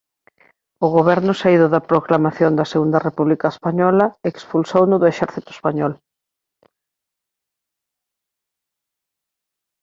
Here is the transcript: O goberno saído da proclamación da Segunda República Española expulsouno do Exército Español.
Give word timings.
O 0.85 0.87
goberno 0.97 1.33
saído 1.41 1.67
da 1.73 1.85
proclamación 1.91 2.51
da 2.59 2.69
Segunda 2.73 2.99
República 3.07 3.47
Española 3.53 4.05
expulsouno 4.31 4.95
do 5.01 5.09
Exército 5.13 5.49
Español. 5.57 5.93